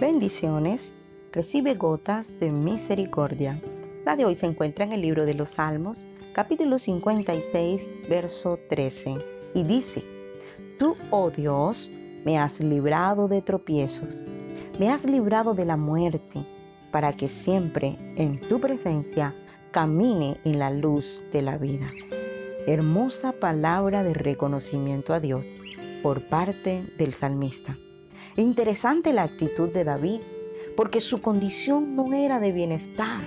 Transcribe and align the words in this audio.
Bendiciones. 0.00 0.94
Recibe 1.30 1.74
gotas 1.74 2.38
de 2.40 2.50
misericordia. 2.50 3.60
La 4.06 4.16
de 4.16 4.24
hoy 4.24 4.34
se 4.34 4.46
encuentra 4.46 4.86
en 4.86 4.92
el 4.92 5.02
libro 5.02 5.26
de 5.26 5.34
los 5.34 5.50
Salmos, 5.50 6.06
capítulo 6.32 6.78
56, 6.78 7.92
verso 8.08 8.58
13. 8.70 9.16
Y 9.52 9.62
dice, 9.62 10.02
Tú, 10.78 10.96
oh 11.10 11.30
Dios, 11.30 11.90
me 12.24 12.38
has 12.38 12.60
librado 12.60 13.28
de 13.28 13.42
tropiezos, 13.42 14.26
me 14.78 14.88
has 14.88 15.04
librado 15.04 15.52
de 15.52 15.66
la 15.66 15.76
muerte, 15.76 16.46
para 16.92 17.12
que 17.12 17.28
siempre 17.28 17.98
en 18.16 18.40
tu 18.48 18.58
presencia 18.58 19.34
camine 19.70 20.38
en 20.44 20.58
la 20.58 20.70
luz 20.70 21.22
de 21.30 21.42
la 21.42 21.58
vida. 21.58 21.90
Hermosa 22.66 23.32
palabra 23.32 24.02
de 24.02 24.14
reconocimiento 24.14 25.12
a 25.12 25.20
Dios 25.20 25.54
por 26.02 26.26
parte 26.30 26.90
del 26.96 27.12
salmista. 27.12 27.76
Interesante 28.36 29.12
la 29.12 29.24
actitud 29.24 29.68
de 29.70 29.84
David, 29.84 30.20
porque 30.76 31.00
su 31.00 31.20
condición 31.20 31.96
no 31.96 32.12
era 32.14 32.38
de 32.38 32.52
bienestar. 32.52 33.20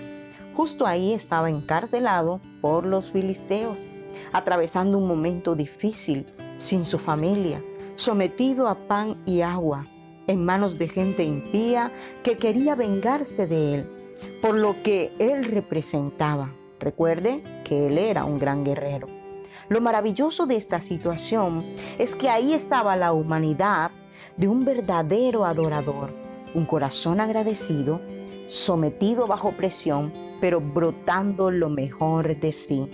Justo 0.55 0.85
ahí 0.85 1.13
estaba 1.13 1.49
encarcelado 1.49 2.39
por 2.61 2.85
los 2.85 3.11
filisteos, 3.11 3.85
atravesando 4.31 4.97
un 4.97 5.07
momento 5.07 5.55
difícil, 5.55 6.25
sin 6.57 6.85
su 6.85 6.99
familia, 6.99 7.61
sometido 7.95 8.67
a 8.67 8.87
pan 8.87 9.21
y 9.25 9.41
agua, 9.41 9.87
en 10.27 10.45
manos 10.45 10.77
de 10.77 10.87
gente 10.87 11.23
impía 11.23 11.91
que 12.23 12.37
quería 12.37 12.75
vengarse 12.75 13.45
de 13.45 13.75
él, 13.75 13.89
por 14.41 14.55
lo 14.55 14.81
que 14.83 15.11
él 15.19 15.43
representaba. 15.43 16.53
Recuerde 16.79 17.43
que 17.65 17.87
él 17.87 17.97
era 17.97 18.23
un 18.23 18.39
gran 18.39 18.63
guerrero. 18.63 19.07
Lo 19.69 19.81
maravilloso 19.81 20.45
de 20.45 20.55
esta 20.55 20.79
situación 20.81 21.65
es 21.97 22.15
que 22.15 22.29
ahí 22.29 22.53
estaba 22.53 22.95
la 22.95 23.11
humanidad 23.13 23.91
de 24.37 24.47
un 24.47 24.65
verdadero 24.65 25.45
adorador, 25.45 26.13
un 26.55 26.65
corazón 26.65 27.19
agradecido, 27.19 27.99
sometido 28.47 29.27
bajo 29.27 29.51
presión, 29.51 30.13
pero 30.41 30.59
brotando 30.59 31.49
lo 31.49 31.69
mejor 31.69 32.37
de 32.39 32.51
sí, 32.51 32.89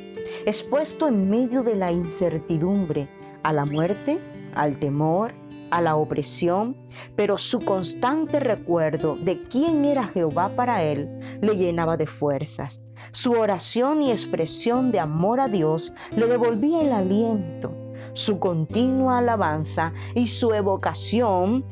expuesto 0.46 1.08
en 1.08 1.30
medio 1.30 1.64
de 1.64 1.76
la 1.76 1.92
incertidumbre, 1.92 3.10
a 3.44 3.54
la 3.54 3.66
muerte, 3.66 4.20
al 4.56 4.78
temor, 4.80 5.34
a 5.72 5.82
la 5.82 5.96
opresión, 5.96 6.76
pero 7.16 7.38
su 7.38 7.60
constante 7.60 8.40
recuerdo 8.40 9.16
de 9.16 9.44
quién 9.44 9.86
era 9.86 10.08
Jehová 10.08 10.56
para 10.56 10.84
él 10.84 11.10
le 11.42 11.56
llenaba 11.56 11.96
de 11.98 12.08
fuerzas. 12.08 12.84
Su 13.12 13.32
oración 13.32 14.02
y 14.02 14.12
expresión 14.12 14.92
de 14.92 15.00
amor 15.00 15.40
a 15.40 15.48
Dios 15.48 15.94
le 16.16 16.28
devolvía 16.28 16.82
el 16.82 16.92
aliento 16.92 17.89
su 18.14 18.40
continua 18.40 19.20
alabanza 19.20 19.94
y 20.16 20.28
su 20.28 20.54
evocación 20.54 21.66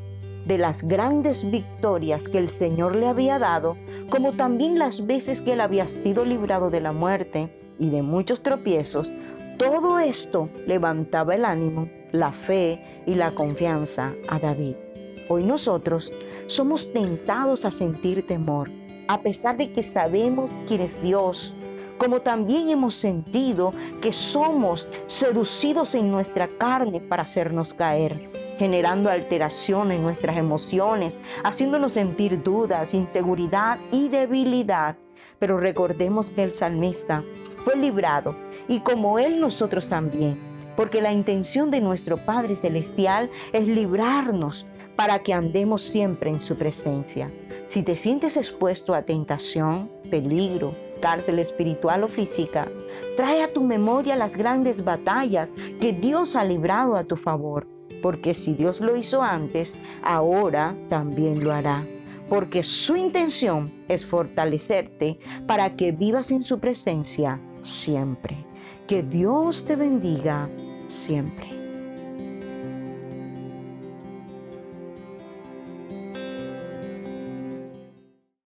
de 0.46 0.58
las 0.58 0.82
grandes 0.82 1.50
victorias 1.50 2.26
que 2.28 2.38
el 2.38 2.48
Señor 2.48 2.96
le 2.96 3.06
había 3.06 3.38
dado, 3.38 3.76
como 4.08 4.32
también 4.32 4.78
las 4.78 5.06
veces 5.06 5.42
que 5.42 5.52
él 5.52 5.60
había 5.60 5.86
sido 5.88 6.24
librado 6.24 6.70
de 6.70 6.80
la 6.80 6.92
muerte 6.92 7.52
y 7.78 7.90
de 7.90 8.02
muchos 8.02 8.42
tropiezos, 8.42 9.12
todo 9.58 9.98
esto 9.98 10.48
levantaba 10.66 11.34
el 11.34 11.44
ánimo, 11.44 11.88
la 12.12 12.32
fe 12.32 12.82
y 13.06 13.14
la 13.14 13.34
confianza 13.34 14.14
a 14.28 14.38
David. 14.38 14.76
Hoy 15.28 15.44
nosotros 15.44 16.14
somos 16.46 16.92
tentados 16.92 17.66
a 17.66 17.70
sentir 17.70 18.26
temor, 18.26 18.70
a 19.08 19.20
pesar 19.20 19.56
de 19.58 19.70
que 19.70 19.82
sabemos 19.82 20.58
quién 20.66 20.80
es 20.80 21.00
Dios, 21.02 21.54
como 21.98 22.20
también 22.20 22.70
hemos 22.70 22.94
sentido 22.94 23.72
que 24.00 24.12
somos 24.12 24.88
seducidos 25.06 25.94
en 25.94 26.10
nuestra 26.10 26.48
carne 26.48 27.00
para 27.00 27.24
hacernos 27.24 27.74
caer, 27.74 28.30
generando 28.58 29.10
alteración 29.10 29.90
en 29.90 30.02
nuestras 30.02 30.36
emociones, 30.36 31.20
haciéndonos 31.44 31.92
sentir 31.92 32.42
dudas, 32.42 32.94
inseguridad 32.94 33.78
y 33.92 34.08
debilidad. 34.08 34.96
Pero 35.38 35.58
recordemos 35.58 36.30
que 36.30 36.44
el 36.44 36.54
salmista 36.54 37.24
fue 37.64 37.76
librado 37.76 38.36
y 38.68 38.80
como 38.80 39.18
él 39.18 39.40
nosotros 39.40 39.88
también, 39.88 40.38
porque 40.76 41.02
la 41.02 41.12
intención 41.12 41.70
de 41.70 41.80
nuestro 41.80 42.16
Padre 42.24 42.56
Celestial 42.56 43.30
es 43.52 43.66
librarnos 43.66 44.66
para 44.96 45.20
que 45.20 45.32
andemos 45.32 45.82
siempre 45.82 46.30
en 46.30 46.40
su 46.40 46.56
presencia. 46.56 47.32
Si 47.66 47.82
te 47.82 47.94
sientes 47.94 48.36
expuesto 48.36 48.94
a 48.94 49.02
tentación, 49.02 49.90
peligro, 50.10 50.74
cárcel 51.00 51.38
espiritual 51.38 52.04
o 52.04 52.08
física, 52.08 52.70
trae 53.16 53.42
a 53.42 53.52
tu 53.52 53.62
memoria 53.62 54.16
las 54.16 54.36
grandes 54.36 54.84
batallas 54.84 55.52
que 55.80 55.92
Dios 55.92 56.36
ha 56.36 56.44
librado 56.44 56.96
a 56.96 57.04
tu 57.04 57.16
favor, 57.16 57.66
porque 58.02 58.34
si 58.34 58.54
Dios 58.54 58.80
lo 58.80 58.96
hizo 58.96 59.22
antes, 59.22 59.78
ahora 60.02 60.76
también 60.88 61.44
lo 61.44 61.52
hará. 61.52 61.86
Porque 62.28 62.62
su 62.62 62.94
intención 62.94 63.72
es 63.88 64.04
fortalecerte 64.04 65.18
para 65.46 65.74
que 65.76 65.92
vivas 65.92 66.30
en 66.30 66.42
su 66.42 66.60
presencia 66.60 67.40
siempre. 67.62 68.44
Que 68.86 69.02
Dios 69.02 69.64
te 69.64 69.76
bendiga 69.76 70.48
siempre. 70.88 71.57